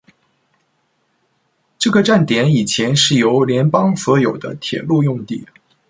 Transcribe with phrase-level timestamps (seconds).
[1.77, 5.45] 这个站点以前是由联邦所有的铁路用地。